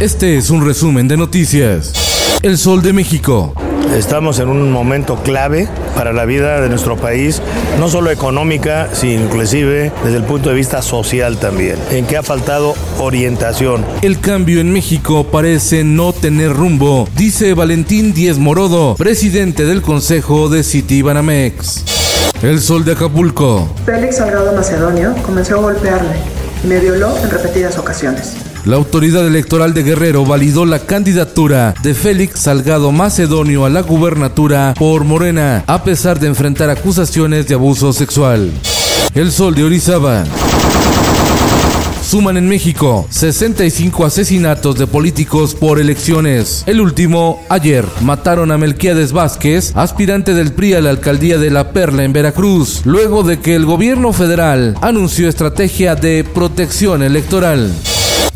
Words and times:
Este 0.00 0.38
es 0.38 0.48
un 0.48 0.64
resumen 0.64 1.08
de 1.08 1.18
noticias. 1.18 1.92
El 2.40 2.56
Sol 2.56 2.80
de 2.80 2.94
México. 2.94 3.52
Estamos 3.94 4.38
en 4.38 4.48
un 4.48 4.72
momento 4.72 5.16
clave 5.22 5.68
para 5.94 6.14
la 6.14 6.24
vida 6.24 6.62
de 6.62 6.70
nuestro 6.70 6.96
país, 6.96 7.42
no 7.78 7.90
solo 7.90 8.10
económica, 8.10 8.88
sino 8.94 9.24
inclusive 9.24 9.92
desde 10.02 10.16
el 10.16 10.22
punto 10.24 10.48
de 10.48 10.54
vista 10.54 10.80
social 10.80 11.36
también, 11.36 11.76
en 11.90 12.06
que 12.06 12.16
ha 12.16 12.22
faltado 12.22 12.74
orientación. 12.98 13.84
El 14.00 14.20
cambio 14.20 14.62
en 14.62 14.72
México 14.72 15.24
parece 15.24 15.84
no 15.84 16.14
tener 16.14 16.54
rumbo, 16.54 17.06
dice 17.14 17.52
Valentín 17.52 18.14
Díez 18.14 18.38
Morodo, 18.38 18.94
presidente 18.94 19.66
del 19.66 19.82
Consejo 19.82 20.48
de 20.48 20.64
Citibanamex. 20.64 21.84
El 22.42 22.60
Sol 22.60 22.86
de 22.86 22.92
Acapulco. 22.92 23.68
Félix 23.84 24.16
Salgado 24.16 24.54
Macedonio 24.54 25.14
comenzó 25.22 25.56
a 25.56 25.58
golpearme 25.58 26.16
y 26.64 26.68
me 26.68 26.78
violó 26.78 27.14
en 27.18 27.28
repetidas 27.28 27.76
ocasiones. 27.76 28.49
La 28.64 28.76
autoridad 28.76 29.26
electoral 29.26 29.72
de 29.72 29.82
Guerrero 29.82 30.26
validó 30.26 30.66
la 30.66 30.80
candidatura 30.80 31.74
de 31.82 31.94
Félix 31.94 32.40
Salgado 32.40 32.92
Macedonio 32.92 33.64
a 33.64 33.70
la 33.70 33.80
gubernatura 33.80 34.74
por 34.78 35.04
Morena, 35.04 35.64
a 35.66 35.82
pesar 35.82 36.20
de 36.20 36.26
enfrentar 36.26 36.68
acusaciones 36.68 37.48
de 37.48 37.54
abuso 37.54 37.94
sexual. 37.94 38.52
El 39.14 39.32
Sol 39.32 39.54
de 39.54 39.64
Orizaba. 39.64 40.24
Suman 42.02 42.36
en 42.36 42.48
México 42.48 43.06
65 43.08 44.04
asesinatos 44.04 44.76
de 44.76 44.86
políticos 44.86 45.54
por 45.54 45.80
elecciones. 45.80 46.64
El 46.66 46.82
último, 46.82 47.42
ayer, 47.48 47.86
mataron 48.02 48.50
a 48.52 48.58
Melquiades 48.58 49.12
Vázquez, 49.12 49.72
aspirante 49.74 50.34
del 50.34 50.52
PRI 50.52 50.74
a 50.74 50.80
la 50.82 50.90
alcaldía 50.90 51.38
de 51.38 51.50
La 51.50 51.72
Perla 51.72 52.04
en 52.04 52.12
Veracruz, 52.12 52.82
luego 52.84 53.22
de 53.22 53.40
que 53.40 53.54
el 53.54 53.64
gobierno 53.64 54.12
federal 54.12 54.76
anunció 54.82 55.28
estrategia 55.28 55.94
de 55.94 56.24
protección 56.24 57.02
electoral. 57.02 57.72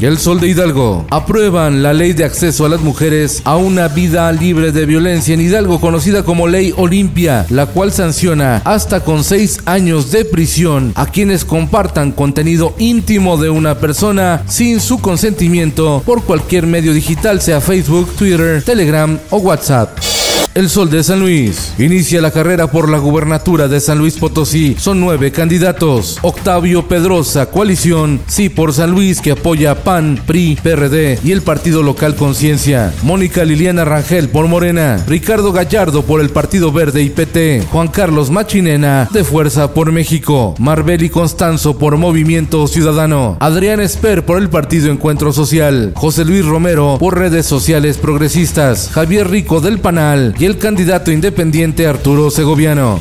El 0.00 0.18
Sol 0.18 0.40
de 0.40 0.48
Hidalgo. 0.48 1.06
Aprueban 1.10 1.82
la 1.82 1.92
ley 1.92 2.12
de 2.12 2.24
acceso 2.24 2.66
a 2.66 2.68
las 2.68 2.80
mujeres 2.80 3.40
a 3.44 3.56
una 3.56 3.86
vida 3.86 4.32
libre 4.32 4.72
de 4.72 4.84
violencia 4.84 5.32
en 5.32 5.40
Hidalgo, 5.40 5.80
conocida 5.80 6.24
como 6.24 6.48
Ley 6.48 6.74
Olimpia, 6.76 7.46
la 7.50 7.66
cual 7.66 7.92
sanciona 7.92 8.62
hasta 8.64 9.04
con 9.04 9.22
seis 9.22 9.60
años 9.64 10.10
de 10.10 10.24
prisión 10.24 10.92
a 10.96 11.06
quienes 11.06 11.44
compartan 11.44 12.10
contenido 12.10 12.74
íntimo 12.78 13.36
de 13.36 13.50
una 13.50 13.78
persona 13.78 14.42
sin 14.48 14.80
su 14.80 15.00
consentimiento 15.00 16.02
por 16.04 16.24
cualquier 16.24 16.66
medio 16.66 16.92
digital, 16.92 17.40
sea 17.40 17.60
Facebook, 17.60 18.10
Twitter, 18.16 18.62
Telegram 18.64 19.18
o 19.30 19.38
WhatsApp. 19.38 20.21
El 20.54 20.68
Sol 20.68 20.90
de 20.90 21.02
San 21.02 21.20
Luis. 21.20 21.72
Inicia 21.78 22.20
la 22.20 22.30
carrera 22.30 22.66
por 22.70 22.90
la 22.90 22.98
gubernatura 22.98 23.68
de 23.68 23.80
San 23.80 23.96
Luis 23.96 24.18
Potosí. 24.18 24.76
Son 24.78 25.00
nueve 25.00 25.32
candidatos. 25.32 26.18
Octavio 26.20 26.88
Pedrosa, 26.88 27.46
coalición 27.46 28.20
Sí 28.26 28.50
por 28.50 28.74
San 28.74 28.90
Luis, 28.90 29.22
que 29.22 29.30
apoya 29.30 29.82
PAN, 29.82 30.20
PRI, 30.26 30.58
PRD 30.62 31.20
y 31.24 31.32
el 31.32 31.40
partido 31.40 31.82
local 31.82 32.16
Conciencia. 32.16 32.92
Mónica 33.02 33.46
Liliana 33.46 33.86
Rangel 33.86 34.28
por 34.28 34.46
Morena. 34.46 35.02
Ricardo 35.08 35.52
Gallardo 35.52 36.02
por 36.02 36.20
el 36.20 36.28
Partido 36.28 36.70
Verde 36.70 37.02
y 37.02 37.08
PT. 37.08 37.64
Juan 37.70 37.88
Carlos 37.88 38.30
Machinena 38.30 39.08
de 39.10 39.24
Fuerza 39.24 39.72
por 39.72 39.90
México. 39.90 40.54
Marbeli 40.58 41.08
Constanzo 41.08 41.78
por 41.78 41.96
Movimiento 41.96 42.66
Ciudadano. 42.66 43.38
Adrián 43.40 43.80
Esper 43.80 44.26
por 44.26 44.36
el 44.36 44.50
Partido 44.50 44.92
Encuentro 44.92 45.32
Social. 45.32 45.92
José 45.94 46.26
Luis 46.26 46.44
Romero 46.44 46.98
por 47.00 47.18
Redes 47.18 47.46
Sociales 47.46 47.96
Progresistas. 47.96 48.90
Javier 48.92 49.30
Rico 49.30 49.62
del 49.62 49.78
Panal 49.78 50.34
y 50.42 50.44
el 50.44 50.58
candidato 50.58 51.12
independiente 51.12 51.86
Arturo 51.86 52.28
Segoviano. 52.28 52.98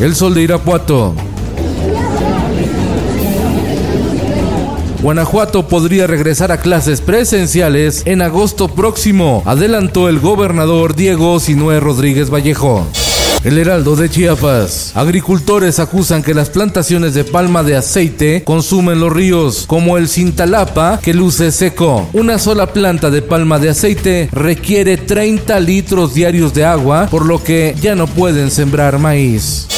El 0.00 0.14
Sol 0.14 0.34
de 0.34 0.42
Irapuato. 0.42 1.14
Guanajuato 5.00 5.66
podría 5.66 6.06
regresar 6.06 6.52
a 6.52 6.58
clases 6.58 7.00
presenciales 7.00 8.02
en 8.04 8.20
agosto 8.20 8.68
próximo, 8.68 9.42
adelantó 9.46 10.10
el 10.10 10.20
gobernador 10.20 10.94
Diego 10.94 11.40
Sinué 11.40 11.80
Rodríguez 11.80 12.28
Vallejo. 12.28 12.86
El 13.44 13.58
Heraldo 13.58 13.94
de 13.94 14.08
Chiapas. 14.08 14.92
Agricultores 14.94 15.78
acusan 15.78 16.22
que 16.22 16.32
las 16.32 16.48
plantaciones 16.48 17.12
de 17.12 17.24
palma 17.24 17.62
de 17.62 17.76
aceite 17.76 18.42
consumen 18.42 19.00
los 19.00 19.12
ríos, 19.12 19.64
como 19.66 19.98
el 19.98 20.08
Cintalapa, 20.08 20.98
que 21.02 21.12
luce 21.12 21.52
seco. 21.52 22.08
Una 22.14 22.38
sola 22.38 22.72
planta 22.72 23.10
de 23.10 23.20
palma 23.20 23.58
de 23.58 23.68
aceite 23.68 24.30
requiere 24.32 24.96
30 24.96 25.60
litros 25.60 26.14
diarios 26.14 26.54
de 26.54 26.64
agua, 26.64 27.08
por 27.10 27.26
lo 27.26 27.42
que 27.44 27.74
ya 27.80 27.94
no 27.94 28.06
pueden 28.06 28.50
sembrar 28.50 28.98
maíz. 28.98 29.68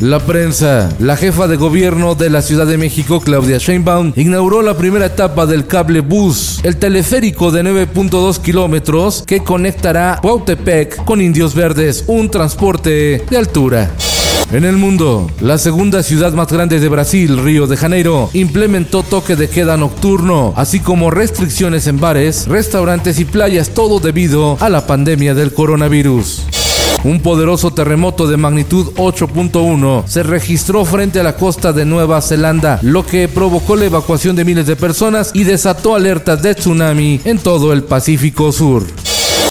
La 0.00 0.20
prensa. 0.20 0.90
La 0.98 1.16
jefa 1.16 1.48
de 1.48 1.56
gobierno 1.56 2.14
de 2.14 2.28
la 2.28 2.42
Ciudad 2.42 2.66
de 2.66 2.76
México, 2.76 3.20
Claudia 3.20 3.56
Sheinbaum, 3.58 4.12
inauguró 4.16 4.60
la 4.60 4.76
primera 4.76 5.06
etapa 5.06 5.46
del 5.46 5.66
cable 5.66 6.00
bus, 6.00 6.60
el 6.64 6.76
teleférico 6.76 7.50
de 7.50 7.62
9.2 7.62 8.40
kilómetros 8.42 9.24
que 9.26 9.42
conectará 9.42 10.18
Cuautepec 10.20 11.02
con 11.04 11.22
Indios 11.22 11.54
Verdes, 11.54 12.04
un 12.08 12.30
transporte 12.30 13.24
de 13.28 13.36
altura. 13.36 13.90
En 14.52 14.64
el 14.64 14.76
mundo, 14.76 15.28
la 15.40 15.58
segunda 15.58 16.02
ciudad 16.02 16.32
más 16.32 16.52
grande 16.52 16.78
de 16.78 16.88
Brasil, 16.88 17.42
Río 17.42 17.66
de 17.66 17.76
Janeiro, 17.76 18.30
implementó 18.32 19.02
toque 19.02 19.34
de 19.34 19.48
queda 19.48 19.76
nocturno, 19.76 20.52
así 20.56 20.78
como 20.78 21.10
restricciones 21.10 21.86
en 21.88 21.98
bares, 21.98 22.46
restaurantes 22.46 23.18
y 23.18 23.24
playas, 23.24 23.70
todo 23.70 23.98
debido 23.98 24.56
a 24.60 24.68
la 24.68 24.86
pandemia 24.86 25.34
del 25.34 25.52
coronavirus. 25.52 26.65
Un 27.04 27.20
poderoso 27.20 27.70
terremoto 27.72 28.26
de 28.26 28.36
magnitud 28.36 28.92
8.1 28.96 30.06
se 30.06 30.22
registró 30.22 30.84
frente 30.84 31.20
a 31.20 31.22
la 31.22 31.36
costa 31.36 31.72
de 31.72 31.84
Nueva 31.84 32.20
Zelanda, 32.20 32.78
lo 32.82 33.06
que 33.06 33.28
provocó 33.28 33.76
la 33.76 33.84
evacuación 33.84 34.34
de 34.34 34.44
miles 34.44 34.66
de 34.66 34.76
personas 34.76 35.30
y 35.34 35.44
desató 35.44 35.94
alertas 35.94 36.42
de 36.42 36.54
tsunami 36.54 37.20
en 37.24 37.38
todo 37.38 37.72
el 37.72 37.84
Pacífico 37.84 38.50
Sur. 38.52 38.84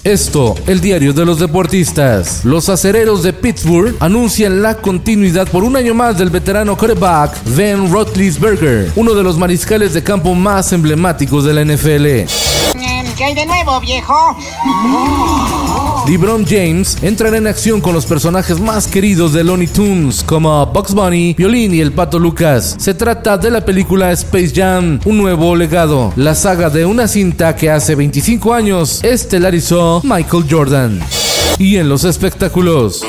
Esto, 0.06 0.54
el 0.68 0.82
diario 0.82 1.14
de 1.14 1.26
los 1.26 1.40
deportistas. 1.40 2.46
Los 2.46 2.70
acereros 2.70 3.24
de 3.24 3.34
Pittsburgh 3.34 3.96
anuncian 4.00 4.62
la 4.62 4.76
continuidad 4.76 5.48
por 5.48 5.64
un 5.64 5.76
año 5.76 5.96
más 5.96 6.20
del 6.20 6.30
veterano 6.30 6.78
quarterback 6.78 7.44
Ben 7.56 7.92
Roethlisberger, 7.92 8.92
uno 8.96 9.16
de 9.16 9.24
los 9.24 9.40
mariscales 9.40 9.96
de 9.96 10.04
campo 10.04 10.36
más 10.36 10.74
emblemáticos 10.74 11.44
de 11.44 11.54
la 11.56 11.66
NFL. 11.66 12.75
¿Qué 13.18 13.24
hay 13.24 13.34
de 13.34 13.46
nuevo, 13.46 13.80
viejo? 13.80 14.14
LeBron 16.06 16.46
James 16.46 16.98
entrará 17.02 17.38
en 17.38 17.48
acción 17.48 17.80
con 17.80 17.94
los 17.94 18.06
personajes 18.06 18.60
más 18.60 18.88
queridos 18.88 19.32
de 19.32 19.44
Looney 19.44 19.68
Tunes, 19.68 20.22
como 20.24 20.66
Bugs 20.66 20.94
Bunny, 20.94 21.34
Violín 21.34 21.74
y 21.74 21.80
el 21.80 21.94
Pato 21.94 22.20
Lucas. 22.20 22.76
Se 22.78 22.94
trata 22.94 23.38
de 23.38 23.52
la 23.52 23.64
película 23.64 24.12
Space 24.12 24.52
Jam, 24.54 25.00
un 25.06 25.18
nuevo 25.18 25.56
legado, 25.56 26.12
la 26.18 26.36
saga 26.36 26.70
de 26.70 26.86
una 26.86 27.08
cinta 27.08 27.56
que 27.56 27.70
hace 27.70 27.96
25 27.96 28.54
años 28.54 29.02
estelarizó 29.04 30.02
Michael 30.04 30.46
Jordan. 30.50 31.00
Y 31.58 31.78
en 31.78 31.88
los 31.88 32.04
espectáculos. 32.04 33.02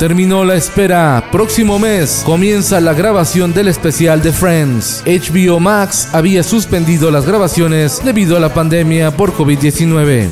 Terminó 0.00 0.46
la 0.46 0.54
espera. 0.54 1.28
Próximo 1.30 1.78
mes 1.78 2.22
comienza 2.24 2.80
la 2.80 2.94
grabación 2.94 3.52
del 3.52 3.68
especial 3.68 4.22
de 4.22 4.32
Friends. 4.32 5.04
HBO 5.04 5.60
Max 5.60 6.08
había 6.14 6.42
suspendido 6.42 7.10
las 7.10 7.26
grabaciones 7.26 8.00
debido 8.02 8.34
a 8.34 8.40
la 8.40 8.54
pandemia 8.54 9.14
por 9.14 9.34
COVID-19. 9.34 10.30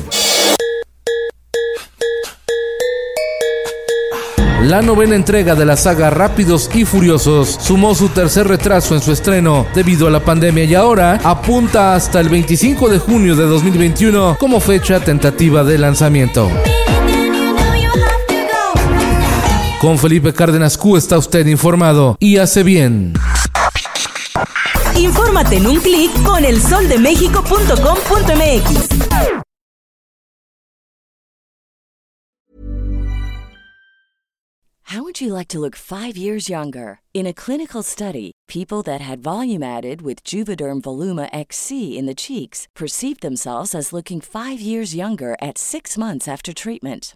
La 4.63 4.81
novena 4.81 5.15
entrega 5.15 5.53
de 5.53 5.65
la 5.65 5.77
saga 5.77 6.09
Rápidos 6.09 6.67
y 6.73 6.83
Furiosos 6.83 7.59
sumó 7.61 7.93
su 7.93 8.09
tercer 8.09 8.47
retraso 8.47 8.95
en 8.95 9.01
su 9.01 9.11
estreno 9.11 9.67
debido 9.75 10.07
a 10.07 10.09
la 10.09 10.19
pandemia 10.21 10.63
y 10.63 10.73
ahora 10.73 11.19
apunta 11.23 11.93
hasta 11.93 12.19
el 12.19 12.29
25 12.29 12.89
de 12.89 12.97
junio 12.97 13.35
de 13.35 13.43
2021 13.43 14.35
como 14.39 14.59
fecha 14.61 14.99
tentativa 14.99 15.63
de 15.63 15.77
lanzamiento. 15.77 16.49
Con 19.79 19.97
Felipe 19.97 20.33
Cárdenas 20.33 20.77
Q 20.77 20.97
está 20.97 21.17
usted 21.17 21.47
informado 21.47 22.17
y 22.19 22.35
hace 22.35 22.63
bien. 22.63 23.13
Infórmate 24.97 25.55
en 25.55 25.67
un 25.67 25.79
clic 25.79 26.11
con 26.23 26.43
elsoldemexico.com.mx. 26.43 28.89
How 34.83 35.03
would 35.03 35.21
you 35.21 35.33
like 35.33 35.47
to 35.49 35.59
look 35.59 35.75
five 35.77 36.17
years 36.17 36.49
younger? 36.49 36.99
In 37.13 37.25
a 37.25 37.33
clinical 37.33 37.83
study, 37.83 38.33
people 38.49 38.83
that 38.83 38.99
had 38.99 39.21
volume 39.21 39.63
added 39.63 40.01
with 40.01 40.25
Juvederm 40.25 40.81
Voluma 40.81 41.29
XC 41.31 41.97
in 41.97 42.05
the 42.05 42.15
cheeks 42.15 42.67
perceived 42.75 43.21
themselves 43.21 43.73
as 43.73 43.93
looking 43.93 44.19
five 44.19 44.59
years 44.59 44.93
younger 44.93 45.37
at 45.41 45.57
six 45.57 45.97
months 45.97 46.27
after 46.27 46.53
treatment. 46.53 47.15